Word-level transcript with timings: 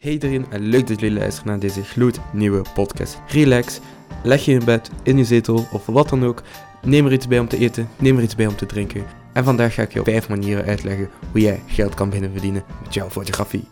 Hey 0.00 0.12
iedereen 0.12 0.46
en 0.50 0.60
leuk 0.60 0.86
dat 0.86 1.00
jullie 1.00 1.18
luisteren 1.18 1.48
naar 1.50 1.58
deze 1.58 1.84
gloednieuwe 1.84 2.62
podcast. 2.74 3.18
Relax, 3.26 3.80
leg 4.22 4.44
je 4.44 4.52
in 4.52 4.64
bed, 4.64 4.90
in 5.02 5.16
je 5.16 5.24
zetel 5.24 5.66
of 5.72 5.86
wat 5.86 6.08
dan 6.08 6.24
ook. 6.24 6.42
Neem 6.82 7.06
er 7.06 7.12
iets 7.12 7.28
bij 7.28 7.38
om 7.38 7.48
te 7.48 7.58
eten, 7.58 7.88
neem 7.98 8.16
er 8.16 8.22
iets 8.22 8.34
bij 8.34 8.46
om 8.46 8.56
te 8.56 8.66
drinken. 8.66 9.04
En 9.32 9.44
vandaag 9.44 9.74
ga 9.74 9.82
ik 9.82 9.92
je 9.92 9.98
op 9.98 10.04
5 10.04 10.28
manieren 10.28 10.64
uitleggen 10.64 11.10
hoe 11.30 11.40
jij 11.40 11.62
geld 11.66 11.94
kan 11.94 12.08
beginnen 12.08 12.32
verdienen 12.32 12.64
met 12.82 12.94
jouw 12.94 13.10
fotografie. 13.10 13.64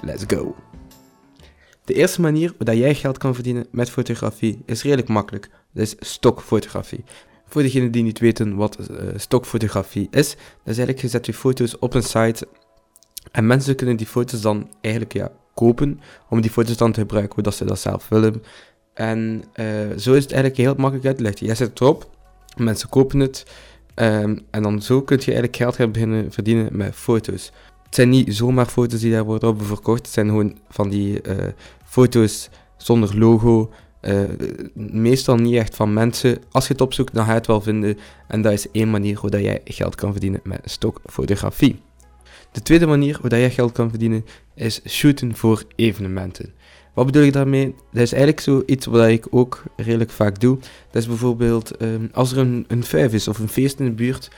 Let's 0.00 0.24
go! 0.26 0.54
De 1.84 1.94
eerste 1.94 2.20
manier 2.20 2.54
hoe 2.58 2.78
jij 2.78 2.94
geld 2.94 3.18
kan 3.18 3.34
verdienen 3.34 3.66
met 3.70 3.90
fotografie 3.90 4.62
is 4.66 4.82
redelijk 4.82 5.08
makkelijk. 5.08 5.50
Dat 5.72 5.82
is 5.82 5.94
stokfotografie. 5.98 7.04
Voor 7.46 7.62
degenen 7.62 7.90
die 7.90 8.02
niet 8.02 8.18
weten 8.18 8.56
wat 8.56 8.78
uh, 8.90 8.96
stokfotografie 9.16 10.08
is, 10.10 10.28
dat 10.30 10.38
is 10.64 10.78
eigenlijk 10.78 11.00
je 11.00 11.08
zet 11.08 11.26
je 11.26 11.34
foto's 11.34 11.78
op 11.78 11.94
een 11.94 12.02
site 12.02 12.48
en 13.30 13.46
mensen 13.46 13.76
kunnen 13.76 13.96
die 13.96 14.06
foto's 14.06 14.40
dan 14.40 14.70
eigenlijk 14.80 15.12
ja, 15.12 15.32
kopen 15.54 16.00
om 16.28 16.40
die 16.40 16.50
foto's 16.50 16.76
dan 16.76 16.92
te 16.92 17.00
gebruiken 17.00 17.34
hoe 17.34 17.42
dat 17.42 17.54
ze 17.54 17.64
dat 17.64 17.78
zelf 17.78 18.08
willen. 18.08 18.42
En 18.94 19.44
uh, 19.54 19.66
zo 19.98 20.12
is 20.12 20.22
het 20.22 20.32
eigenlijk 20.32 20.56
heel 20.56 20.74
makkelijk 20.76 21.06
uit 21.06 21.16
te 21.16 21.22
leggen. 21.22 21.46
Jij 21.46 21.54
zet 21.54 21.68
het 21.68 21.80
erop, 21.80 22.10
mensen 22.56 22.88
kopen 22.88 23.20
het 23.20 23.46
um, 23.94 24.40
en 24.50 24.62
dan 24.62 24.82
zo 24.82 25.02
kun 25.02 25.16
je 25.16 25.24
eigenlijk 25.24 25.56
geld 25.56 25.76
gaan 25.76 25.92
beginnen 25.92 26.32
verdienen 26.32 26.76
met 26.76 26.94
foto's. 26.94 27.52
Het 27.84 27.94
zijn 27.94 28.08
niet 28.08 28.36
zomaar 28.36 28.66
foto's 28.66 29.00
die 29.00 29.12
daar 29.12 29.24
worden 29.24 29.48
op 29.48 29.62
verkocht, 29.62 29.98
het 29.98 30.14
zijn 30.14 30.28
gewoon 30.28 30.58
van 30.68 30.88
die 30.88 31.28
uh, 31.28 31.46
foto's 31.84 32.48
zonder 32.76 33.18
logo, 33.18 33.72
uh, 34.02 34.20
meestal 34.74 35.36
niet 35.36 35.54
echt 35.54 35.76
van 35.76 35.92
mensen. 35.92 36.38
Als 36.50 36.66
je 36.66 36.72
het 36.72 36.82
opzoekt, 36.82 37.14
dan 37.14 37.24
ga 37.24 37.30
je 37.30 37.36
het 37.36 37.46
wel 37.46 37.60
vinden. 37.60 37.98
En 38.28 38.42
dat 38.42 38.52
is 38.52 38.70
één 38.70 38.90
manier 38.90 39.18
hoe 39.18 39.30
dat 39.30 39.40
jij 39.40 39.60
geld 39.64 39.94
kan 39.94 40.12
verdienen 40.12 40.40
met 40.44 40.60
stokfotografie. 40.64 41.80
De 42.52 42.62
tweede 42.62 42.86
manier 42.86 43.18
dat 43.22 43.30
jij 43.32 43.50
geld 43.50 43.72
kan 43.72 43.90
verdienen 43.90 44.24
is 44.54 44.80
shooten 44.88 45.36
voor 45.36 45.62
evenementen. 45.76 46.52
Wat 46.94 47.06
bedoel 47.06 47.22
ik 47.22 47.32
daarmee? 47.32 47.74
Dat 47.92 48.02
is 48.02 48.12
eigenlijk 48.12 48.42
zoiets 48.42 48.86
wat 48.86 49.08
ik 49.08 49.26
ook 49.30 49.62
redelijk 49.76 50.10
vaak 50.10 50.40
doe. 50.40 50.58
Dat 50.90 51.02
is 51.02 51.08
bijvoorbeeld 51.08 51.82
um, 51.82 52.10
als 52.12 52.32
er 52.32 52.38
een, 52.38 52.64
een 52.68 52.84
vijf 52.84 53.12
is 53.12 53.28
of 53.28 53.38
een 53.38 53.48
feest 53.48 53.78
in 53.78 53.84
de 53.84 53.92
buurt 53.92 54.30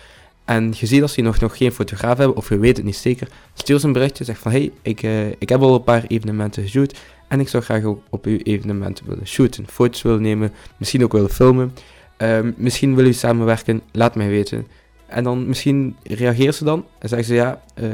en 0.44 0.72
je 0.77 0.86
ziet 0.86 1.00
dat 1.00 1.14
je 1.14 1.22
nog, 1.22 1.41
nog 1.41 1.56
geen 1.56 1.72
fotograaf 1.72 2.19
hebben 2.19 2.36
of 2.36 2.48
je 2.48 2.58
weet 2.58 2.77
het 2.77 2.86
niet 2.86 2.97
zeker, 2.97 3.28
stuur 3.55 3.78
ze 3.78 3.86
een 3.86 3.92
berichtje, 3.92 4.24
zeg 4.24 4.39
van 4.39 4.50
hey, 4.50 4.72
ik, 4.83 5.02
uh, 5.02 5.27
ik 5.27 5.48
heb 5.48 5.61
al 5.61 5.74
een 5.74 5.84
paar 5.84 6.05
evenementen 6.06 6.62
geshoot 6.62 6.98
en 7.28 7.41
ik 7.41 7.48
zou 7.48 7.62
graag 7.62 7.84
ook 7.84 8.02
op 8.11 8.24
uw 8.24 8.39
evenement 8.42 9.02
willen 9.05 9.27
shooten, 9.27 9.67
foto's 9.69 10.02
willen 10.02 10.22
nemen, 10.22 10.52
misschien 10.77 11.05
ook 11.05 11.12
willen 11.12 11.30
filmen. 11.30 11.72
Um, 12.19 12.55
misschien 12.56 12.94
willen 12.94 13.11
u 13.11 13.14
samenwerken, 13.14 13.83
laat 13.92 14.14
mij 14.14 14.28
weten. 14.28 14.67
En 15.15 15.25
dan 15.25 15.47
misschien 15.47 15.97
reageert 16.03 16.55
ze 16.55 16.65
dan 16.65 16.84
en 16.98 17.09
zeggen 17.09 17.29
ze 17.29 17.34
ja, 17.34 17.61
uh, 17.81 17.89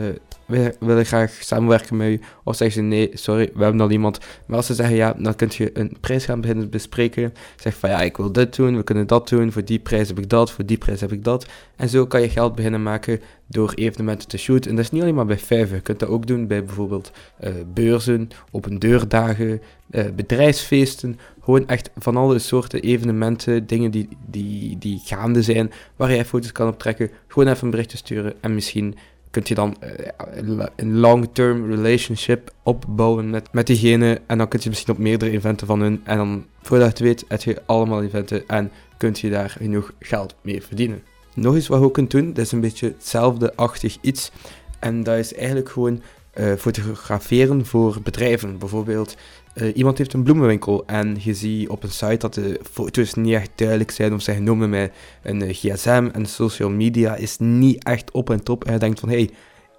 we 0.51 0.75
willen 0.81 1.06
graag 1.06 1.39
samenwerken 1.41 1.97
met 1.97 2.09
u. 2.09 2.20
Of 2.45 2.56
zeggen 2.56 2.77
ze 2.77 2.83
nee, 2.83 3.11
sorry, 3.12 3.51
we 3.55 3.62
hebben 3.62 3.81
al 3.81 3.91
iemand. 3.91 4.19
Maar 4.47 4.57
als 4.57 4.67
ze 4.67 4.75
zeggen 4.75 4.97
ja, 4.97 5.15
dan 5.19 5.34
kun 5.34 5.48
je 5.53 5.79
een 5.79 5.97
prijs 6.01 6.25
gaan 6.25 6.41
beginnen 6.41 6.70
bespreken. 6.70 7.34
Zeg 7.57 7.77
van 7.77 7.91
ja, 7.91 8.01
ik 8.01 8.17
wil 8.17 8.33
dit 8.33 8.57
doen, 8.57 8.77
we 8.77 8.83
kunnen 8.83 9.07
dat 9.07 9.29
doen. 9.29 9.53
Voor 9.53 9.65
die 9.65 9.79
prijs 9.79 10.09
heb 10.09 10.19
ik 10.19 10.29
dat, 10.29 10.51
voor 10.51 10.67
die 10.67 10.79
prijs 10.79 11.01
heb 11.01 11.12
ik 11.12 11.25
dat. 11.25 11.47
En 11.77 11.89
zo 11.89 12.07
kan 12.07 12.20
je 12.20 12.29
geld 12.29 12.55
beginnen 12.55 12.83
maken 12.83 13.20
door 13.47 13.73
evenementen 13.75 14.29
te 14.29 14.39
shooten. 14.39 14.70
En 14.70 14.77
dat 14.77 14.84
is 14.84 14.91
niet 14.91 15.03
alleen 15.03 15.15
maar 15.15 15.27
bij 15.27 15.39
vijven. 15.39 15.77
Je 15.77 15.83
kunt 15.83 15.98
dat 15.98 16.09
ook 16.09 16.27
doen 16.27 16.47
bij 16.47 16.64
bijvoorbeeld 16.64 17.12
uh, 17.45 17.51
beurzen, 17.75 18.29
opendeurdagen, 18.51 19.61
uh, 19.91 20.05
bedrijfsfeesten. 20.17 21.19
Gewoon 21.41 21.69
echt 21.69 21.91
van 21.97 22.17
alle 22.17 22.39
soorten 22.39 22.81
evenementen, 22.81 23.67
dingen 23.67 23.91
die, 23.91 24.09
die, 24.27 24.79
die 24.79 25.01
gaande 25.05 25.42
zijn, 25.42 25.73
waar 25.97 26.14
jij 26.14 26.25
foto's 26.25 26.53
kan 26.53 26.69
optrekken. 26.69 27.11
Gewoon 27.27 27.48
even 27.48 27.64
een 27.64 27.70
berichtje 27.70 27.97
sturen 27.97 28.35
en 28.41 28.55
misschien 28.55 28.97
kun 29.31 29.42
je 29.45 29.55
dan 29.55 29.77
uh, 29.84 30.64
een 30.77 30.98
long-term 30.98 31.75
relationship 31.75 32.53
opbouwen 32.62 33.31
met, 33.31 33.53
met 33.53 33.67
diegene. 33.67 34.20
En 34.27 34.39
dan 34.39 34.48
kun 34.48 34.61
je 34.62 34.69
misschien 34.69 34.92
op 34.92 34.98
meerdere 34.98 35.31
eventen 35.31 35.67
van 35.67 35.81
hun. 35.81 36.00
En 36.05 36.17
dan, 36.17 36.47
voordat 36.62 36.86
je 36.86 36.92
het 36.92 37.03
weet, 37.03 37.25
heb 37.28 37.42
je 37.42 37.62
allemaal 37.67 38.03
eventen 38.03 38.48
en 38.48 38.70
kun 38.97 39.14
je 39.20 39.31
daar 39.31 39.51
genoeg 39.51 39.92
geld 39.98 40.34
mee 40.42 40.62
verdienen. 40.62 41.02
Nog 41.35 41.57
iets 41.57 41.68
wat 41.68 41.79
je 41.79 41.85
ook 41.85 41.95
kunt 41.95 42.11
doen, 42.11 42.33
dat 42.33 42.45
is 42.45 42.52
een 42.52 42.61
beetje 42.61 42.86
hetzelfde-achtig 42.86 43.96
iets. 44.01 44.30
En 44.79 45.02
dat 45.02 45.18
is 45.18 45.35
eigenlijk 45.35 45.68
gewoon 45.68 46.01
uh, 46.35 46.52
fotograferen 46.55 47.67
voor 47.67 47.98
bedrijven. 48.02 48.58
Bijvoorbeeld, 48.58 49.17
uh, 49.55 49.77
iemand 49.77 49.98
heeft 49.98 50.12
een 50.12 50.22
bloemenwinkel 50.22 50.86
en 50.86 51.16
je 51.18 51.34
ziet 51.34 51.68
op 51.68 51.83
een 51.83 51.90
site 51.90 52.16
dat 52.16 52.34
de 52.34 52.61
foto's 52.70 53.14
niet 53.14 53.34
echt 53.34 53.50
duidelijk 53.55 53.90
zijn 53.90 54.14
of 54.14 54.22
zijn 54.22 54.36
genomen 54.36 54.70
met 54.70 54.92
een 55.22 55.42
uh, 55.42 55.48
gsm 55.52 56.08
en 56.12 56.27
social 56.27 56.70
media 56.70 57.14
is 57.14 57.38
niet 57.38 57.84
echt 57.84 58.11
op 58.11 58.30
en 58.30 58.42
top. 58.42 58.64
En 58.64 58.72
je 58.72 58.78
denkt 58.78 59.00
van, 59.00 59.08
hé, 59.08 59.14
hey, 59.14 59.30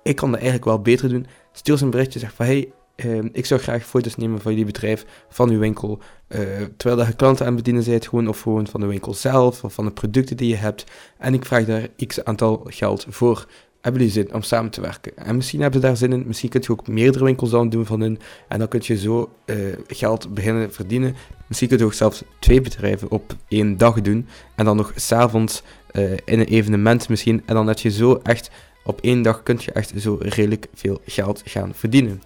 ik 0.04 0.16
kan 0.16 0.30
dat 0.30 0.40
eigenlijk 0.40 0.70
wel 0.70 0.82
beter 0.82 1.10
doen. 1.10 1.26
Stuur 1.52 1.78
ze 1.78 1.84
een 1.84 1.90
berichtje, 1.90 2.20
zeg 2.20 2.34
van, 2.34 2.46
hé, 2.46 2.52
hey, 2.52 2.72
uh, 3.06 3.30
ik 3.32 3.46
zou 3.46 3.60
graag 3.60 3.86
foto's 3.86 4.16
nemen 4.16 4.42
van 4.42 4.52
jullie 4.52 4.66
bedrijf, 4.66 5.06
van 5.30 5.50
uw 5.50 5.60
winkel. 5.60 6.00
terwijl 6.78 7.00
dat 7.00 7.08
je 7.08 7.14
klanten 7.14 7.46
aan 7.46 7.54
het 7.54 7.64
bedienen 7.64 7.90
bent, 7.90 8.08
gewoon, 8.08 8.28
of 8.28 8.42
gewoon 8.42 8.68
van 8.68 8.80
de 8.80 8.86
winkel 8.86 9.14
zelf, 9.14 9.64
of 9.64 9.74
van 9.74 9.86
de 9.86 9.92
producten 9.92 10.38
die 10.38 10.50
je 10.50 10.56
hebt. 10.56 10.84
En 11.18 11.34
ik 11.34 11.46
vraag 11.46 11.66
daar 11.66 11.88
x 12.08 12.24
aantal 12.24 12.62
geld 12.66 13.06
voor 13.10 13.48
hebben 13.82 14.02
jullie 14.02 14.16
zin 14.16 14.34
om 14.34 14.42
samen 14.42 14.72
te 14.72 14.82
werken? 14.82 15.12
En 15.16 15.36
misschien 15.36 15.62
hebben 15.62 15.82
ze 15.82 15.88
daar 15.88 15.98
zin 15.98 16.12
in, 16.12 16.24
misschien 16.28 16.50
kun 16.50 16.62
je 16.64 16.72
ook 16.72 16.88
meerdere 16.88 17.24
winkels 17.24 17.50
dan 17.50 17.70
doen 17.70 17.86
van 17.86 18.02
hun. 18.02 18.20
En 18.48 18.60
dan 18.60 18.68
kun 18.68 18.80
je 18.84 18.98
zo 18.98 19.32
uh, 19.46 19.56
geld 19.88 20.34
beginnen 20.34 20.74
verdienen. 20.74 21.16
Misschien 21.48 21.68
kun 21.70 21.78
je 21.78 21.84
ook 21.84 21.94
zelfs 21.94 22.24
twee 22.40 22.62
bedrijven 22.62 23.12
op 23.12 23.36
één 23.48 23.78
dag 23.78 24.02
doen. 24.02 24.28
En 24.56 24.66
dan 24.66 24.78
nog 24.78 24.92
s'avonds 24.96 25.64
uh, 25.92 26.12
in 26.12 26.40
een 26.40 26.46
evenement 26.46 27.10
misschien. 27.10 27.44
En 27.46 27.56
dan 27.56 27.66
dat 27.66 27.82
je 27.82 27.90
zo 27.90 28.20
echt 28.24 28.52
op 28.84 29.02
één 29.02 29.22
dag 29.22 29.44
kun 29.44 29.58
je 29.60 29.72
echt 29.72 29.94
zo 29.98 30.18
redelijk 30.20 30.68
veel 30.74 31.02
geld 31.06 31.42
gaan 31.46 31.72
verdienen. 31.74 32.22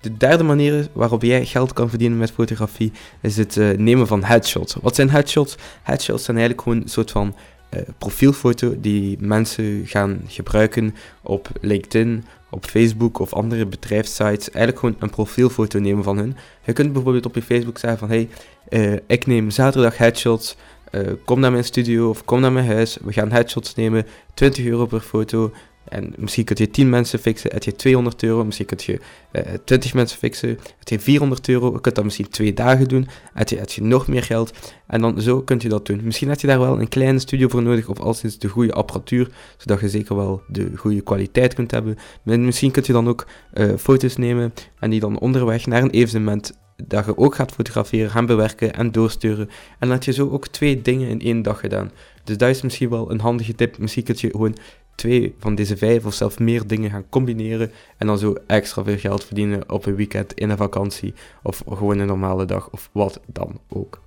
De 0.00 0.16
derde 0.16 0.44
manier 0.44 0.88
waarop 0.92 1.22
jij 1.22 1.46
geld 1.46 1.72
kan 1.72 1.88
verdienen 1.88 2.18
met 2.18 2.30
fotografie 2.30 2.92
is 3.20 3.36
het 3.36 3.56
uh, 3.56 3.76
nemen 3.76 4.06
van 4.06 4.24
headshots. 4.24 4.74
Wat 4.74 4.94
zijn 4.94 5.10
headshots? 5.10 5.56
Headshots 5.82 6.24
zijn 6.24 6.36
eigenlijk 6.36 6.66
gewoon 6.66 6.82
een 6.82 6.88
soort 6.88 7.10
van 7.10 7.34
uh, 7.74 7.80
profielfoto 7.98 8.80
die 8.80 9.16
mensen 9.20 9.82
gaan 9.86 10.20
gebruiken 10.26 10.94
op 11.22 11.48
LinkedIn, 11.60 12.24
op 12.50 12.64
Facebook 12.64 13.18
of 13.18 13.32
andere 13.32 13.66
bedrijfssites. 13.66 14.50
Eigenlijk 14.50 14.78
gewoon 14.78 14.96
een 14.98 15.10
profielfoto 15.10 15.78
nemen 15.78 16.04
van 16.04 16.18
hun. 16.18 16.36
Je 16.64 16.72
kunt 16.72 16.92
bijvoorbeeld 16.92 17.26
op 17.26 17.34
je 17.34 17.42
Facebook 17.42 17.78
zeggen 17.78 17.98
van 17.98 18.08
hey, 18.08 18.28
uh, 18.68 18.98
ik 19.06 19.26
neem 19.26 19.50
zaterdag 19.50 19.96
headshots. 19.96 20.56
Uh, 20.92 21.00
kom 21.24 21.40
naar 21.40 21.52
mijn 21.52 21.64
studio 21.64 22.08
of 22.08 22.24
kom 22.24 22.40
naar 22.40 22.52
mijn 22.52 22.66
huis. 22.66 22.98
We 23.04 23.12
gaan 23.12 23.30
headshots 23.30 23.74
nemen. 23.74 24.06
20 24.34 24.64
euro 24.64 24.86
per 24.86 25.00
foto. 25.00 25.52
En 25.84 26.12
misschien 26.16 26.44
kun 26.44 26.56
je 26.58 26.70
10 26.70 26.88
mensen 26.88 27.18
fixen, 27.18 27.50
heb 27.52 27.62
je 27.62 27.76
200 27.76 28.22
euro. 28.22 28.44
Misschien 28.44 28.66
kun 28.66 28.78
je 28.80 29.00
uh, 29.32 29.42
20 29.64 29.94
mensen 29.94 30.18
fixen, 30.18 30.48
heb 30.48 30.88
je 30.88 31.00
400 31.00 31.48
euro. 31.48 31.72
Je 31.72 31.80
kunt 31.80 31.94
dat 31.94 32.04
misschien 32.04 32.28
twee 32.28 32.54
dagen 32.54 32.88
doen, 32.88 33.08
heb 33.34 33.48
je, 33.48 33.56
heb 33.56 33.70
je 33.70 33.82
nog 33.82 34.08
meer 34.08 34.22
geld. 34.22 34.52
En 34.86 35.00
dan 35.00 35.20
zo 35.20 35.42
kun 35.42 35.58
je 35.62 35.68
dat 35.68 35.86
doen. 35.86 36.00
Misschien 36.04 36.28
heb 36.28 36.40
je 36.40 36.46
daar 36.46 36.58
wel 36.58 36.80
een 36.80 36.88
kleine 36.88 37.18
studio 37.18 37.48
voor 37.48 37.62
nodig, 37.62 37.88
of 37.88 38.00
alsins 38.00 38.38
de 38.38 38.48
goede 38.48 38.72
apparatuur, 38.72 39.30
zodat 39.56 39.80
je 39.80 39.88
zeker 39.88 40.16
wel 40.16 40.42
de 40.48 40.70
goede 40.76 41.00
kwaliteit 41.00 41.54
kunt 41.54 41.70
hebben. 41.70 41.98
Maar 42.22 42.40
misschien 42.40 42.70
kun 42.70 42.82
je 42.86 42.92
dan 42.92 43.08
ook 43.08 43.26
uh, 43.54 43.72
foto's 43.76 44.16
nemen 44.16 44.52
en 44.78 44.90
die 44.90 45.00
dan 45.00 45.18
onderweg 45.18 45.66
naar 45.66 45.82
een 45.82 45.90
evenement 45.90 46.58
dat 46.86 47.04
je 47.04 47.18
ook 47.18 47.34
gaat 47.34 47.52
fotograferen, 47.52 48.10
gaan 48.10 48.26
bewerken 48.26 48.74
en 48.74 48.92
doorsturen. 48.92 49.48
En 49.48 49.76
dan 49.78 49.90
heb 49.90 50.02
je 50.02 50.12
zo 50.12 50.28
ook 50.28 50.48
twee 50.48 50.82
dingen 50.82 51.08
in 51.08 51.20
één 51.20 51.42
dag 51.42 51.60
gedaan. 51.60 51.90
Dus 52.24 52.36
dat 52.36 52.48
is 52.48 52.62
misschien 52.62 52.88
wel 52.88 53.10
een 53.10 53.20
handige 53.20 53.54
tip. 53.54 53.78
Misschien 53.78 54.02
kun 54.02 54.14
je 54.18 54.30
gewoon 54.30 54.56
twee 55.00 55.34
van 55.38 55.54
deze 55.54 55.76
vijf 55.76 56.06
of 56.06 56.14
zelfs 56.14 56.38
meer 56.38 56.66
dingen 56.66 56.90
gaan 56.90 57.08
combineren 57.08 57.70
en 57.96 58.06
dan 58.06 58.18
zo 58.18 58.34
extra 58.46 58.84
veel 58.84 58.98
geld 58.98 59.24
verdienen 59.24 59.70
op 59.70 59.86
een 59.86 59.94
weekend, 59.94 60.34
in 60.34 60.50
een 60.50 60.56
vakantie 60.56 61.14
of 61.42 61.62
gewoon 61.68 61.98
een 61.98 62.06
normale 62.06 62.44
dag 62.44 62.70
of 62.70 62.90
wat 62.92 63.20
dan 63.26 63.60
ook. 63.68 64.00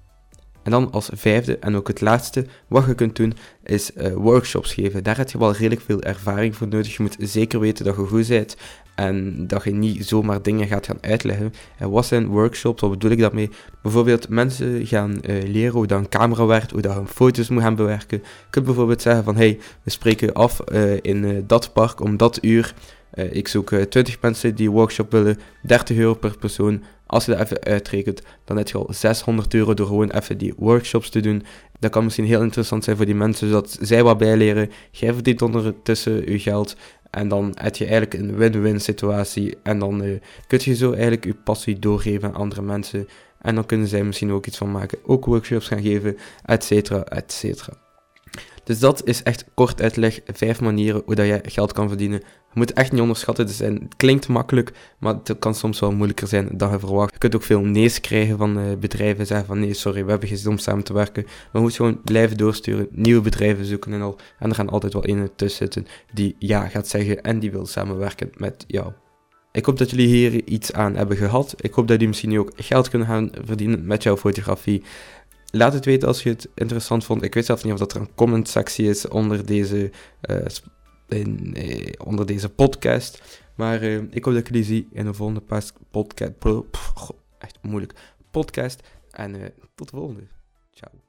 En 0.64 0.72
dan 0.72 0.92
als 0.92 1.10
vijfde 1.14 1.58
en 1.58 1.76
ook 1.76 1.88
het 1.88 2.02
laatste, 2.02 2.46
wat 2.68 2.86
je 2.86 2.96
kunt 2.96 3.16
doen, 3.16 3.34
is 3.64 3.92
uh, 3.96 4.14
workshops 4.14 4.74
geven. 4.74 5.04
Daar 5.04 5.18
heb 5.18 5.30
je 5.30 5.38
wel 5.38 5.52
redelijk 5.52 5.82
veel 5.82 6.02
ervaring 6.02 6.56
voor 6.56 6.68
nodig. 6.68 6.96
Je 6.96 7.02
moet 7.02 7.16
zeker 7.20 7.60
weten 7.60 7.86
dat 7.86 7.96
je 7.96 8.06
goed 8.06 8.28
bent 8.28 8.56
en 8.96 9.48
dat 9.48 9.64
je 9.64 9.72
niet 9.72 10.06
zomaar 10.06 10.42
dingen 10.42 10.68
gaat 10.68 10.86
gaan 10.86 10.98
uitleggen. 11.02 11.54
En 11.78 11.90
wat 11.90 12.06
zijn 12.06 12.28
workshops? 12.28 12.82
Wat 12.82 12.90
bedoel 12.90 13.12
ik 13.12 13.20
daarmee? 13.20 13.50
Bijvoorbeeld 13.82 14.30
mensen 14.30 14.86
gaan 14.86 15.12
uh, 15.12 15.44
leren 15.44 15.74
hoe 15.74 15.88
dat 15.88 16.00
een 16.00 16.10
camera 16.10 16.46
werkt, 16.46 16.72
hoe 16.72 16.82
dat 16.82 16.96
je 16.96 17.06
foto's 17.06 17.50
moet 17.50 17.62
gaan 17.62 17.76
bewerken. 17.76 18.18
Je 18.18 18.50
kunt 18.50 18.66
bijvoorbeeld 18.66 19.02
zeggen 19.02 19.24
van, 19.24 19.36
hey, 19.36 19.60
we 19.84 19.90
spreken 19.90 20.34
af 20.34 20.62
uh, 20.72 20.98
in 21.02 21.44
dat 21.48 21.74
park 21.74 22.02
om 22.02 22.18
dat 22.18 22.44
uur. 22.44 22.74
Ik 23.14 23.48
zoek 23.48 23.70
20 23.70 24.22
mensen 24.22 24.56
die 24.56 24.72
workshop 24.72 25.12
willen, 25.12 25.40
30 25.62 25.98
euro 25.98 26.14
per 26.14 26.38
persoon. 26.38 26.84
Als 27.06 27.26
je 27.26 27.32
dat 27.32 27.42
even 27.42 27.64
uitrekent, 27.64 28.22
dan 28.46 28.58
heb 28.58 28.68
je 28.68 28.78
al 28.78 28.88
600 28.90 29.54
euro 29.54 29.74
door 29.74 29.88
gewoon 29.88 30.12
even 30.12 30.38
die 30.38 30.54
workshops 30.58 31.10
te 31.10 31.20
doen. 31.20 31.44
Dat 31.80 31.92
kan 31.92 32.04
misschien 32.04 32.26
heel 32.26 32.42
interessant 32.42 32.84
zijn 32.84 32.98
voor 32.98 33.06
die 33.06 33.16
mensen, 33.16 33.48
zodat 33.48 33.78
zij 33.82 34.04
wat 34.04 34.18
bijleren. 34.18 34.72
Jij 34.92 35.14
verdient 35.14 35.42
ondertussen 35.42 36.32
je 36.32 36.40
geld. 36.40 36.76
En 37.10 37.28
dan 37.28 37.52
heb 37.56 37.76
je 37.76 37.86
eigenlijk 37.86 38.14
een 38.14 38.36
win-win 38.36 38.82
situatie. 38.82 39.58
En 39.64 39.80
dan 39.80 40.04
uh, 40.04 40.20
kun 40.48 40.60
je 40.62 40.76
zo 40.76 40.92
eigenlijk 40.92 41.26
je 41.26 41.34
passie 41.34 41.80
doorgeven 41.80 42.28
aan 42.28 42.36
andere 42.36 42.62
mensen. 42.62 43.08
En 43.42 43.56
dan 43.56 43.66
kunnen 43.66 43.88
zij 43.88 44.04
misschien 44.04 44.32
ook 44.32 44.46
iets 44.46 44.58
van 44.58 44.72
maken. 44.72 44.98
Ook 45.06 45.26
workshops 45.26 45.68
gaan 45.68 45.82
geven, 45.82 46.18
et 46.46 46.64
cetera, 46.64 47.04
et 47.04 47.32
cetera. 47.32 47.83
Dus 48.64 48.80
dat 48.80 49.06
is 49.06 49.24
echt 49.24 49.46
kort 49.54 49.82
uitleg, 49.82 50.20
vijf 50.26 50.62
manieren 50.62 51.02
hoe 51.06 51.16
dat 51.16 51.26
je 51.26 51.42
geld 51.44 51.72
kan 51.72 51.88
verdienen. 51.88 52.20
Je 52.20 52.60
moet 52.60 52.74
echt 52.74 52.92
niet 52.92 53.02
onderschatten, 53.02 53.48
het, 53.48 53.96
klinkt 53.98 54.28
makkelijk, 54.28 54.72
maar 55.00 55.14
het 55.24 55.40
kan 55.40 55.56
soms 55.56 55.80
wel 55.80 55.92
moeilijker 55.92 56.28
zijn 56.28 56.50
dan 56.52 56.72
je 56.72 56.80
verwacht. 56.80 57.14
Je 57.14 57.20
kunt 57.20 57.36
ook 57.36 57.44
veel 57.44 57.62
nee's 57.62 58.00
krijgen 58.00 58.38
van 58.38 58.60
uh, 58.60 58.78
bedrijven, 58.80 59.26
zeggen 59.26 59.48
van 59.48 59.60
nee, 59.60 59.74
sorry, 59.74 60.04
we 60.04 60.10
hebben 60.10 60.30
geen 60.30 60.38
zin 60.38 60.52
om 60.52 60.58
samen 60.58 60.84
te 60.84 60.94
werken. 60.94 61.24
Maar 61.24 61.50
je 61.52 61.60
moet 61.60 61.76
gewoon 61.76 62.02
blijven 62.02 62.38
doorsturen, 62.38 62.88
nieuwe 62.92 63.22
bedrijven 63.22 63.66
zoeken 63.66 63.94
en 63.94 64.02
al. 64.02 64.20
En 64.40 64.50
er 64.50 64.56
gaan 64.56 64.70
altijd 64.70 64.94
wel 64.94 65.08
een 65.08 65.30
tussen 65.36 65.58
zitten 65.58 65.88
die 66.14 66.36
ja 66.40 66.68
gaat 66.68 66.88
zeggen 66.88 67.22
en 67.22 67.40
die 67.40 67.52
wil 67.52 67.66
samenwerken 67.66 68.30
met 68.38 68.64
jou. 68.68 68.92
Ik 69.54 69.66
hoop 69.66 69.78
dat 69.78 69.90
jullie 69.90 70.08
hier 70.08 70.48
iets 70.48 70.74
aan 70.74 70.96
hebben 70.96 71.18
gehad. 71.18 71.56
Ik 71.58 71.74
hoop 71.74 71.88
dat 71.88 71.90
jullie 71.90 72.08
misschien 72.08 72.40
ook 72.40 72.52
geld 72.56 72.90
kunnen 72.90 73.08
gaan 73.08 73.32
verdienen 73.44 73.86
met 73.86 74.04
jouw 74.04 74.18
fotografie. 74.18 74.84
Laat 75.56 75.74
het 75.74 75.86
weten 75.86 76.08
als 76.08 76.24
je 76.24 76.30
het 76.30 76.50
interessant 76.56 77.06
vond. 77.06 77.24
Ik 77.24 77.34
weet 77.34 77.46
zelf 77.46 77.64
niet 77.64 77.74
of 77.74 77.80
dat 77.80 77.94
er 77.94 78.02
een 78.02 78.16
comment 78.16 78.48
sectie 78.48 78.90
is 78.90 79.08
onder 79.08 79.46
deze, 79.46 79.92
uh, 80.30 80.46
in, 81.08 81.56
eh, 81.56 81.92
onder 82.06 82.26
deze 82.26 82.50
podcast. 82.50 83.42
Maar 83.56 83.84
uh, 83.84 84.02
ik 84.10 84.24
hoop 84.24 84.34
dat 84.34 84.42
ik 84.42 84.48
jullie 84.48 84.64
zie 84.64 84.88
in 84.92 85.06
de 85.06 85.14
volgende 85.14 85.42
podcast. 85.92 86.34
Echt 87.38 87.58
moeilijk. 87.62 87.94
Podcast. 88.32 88.82
En 89.12 89.54
tot 89.76 89.90
de 89.90 89.96
volgende. 89.96 90.28
Ciao. 90.72 91.03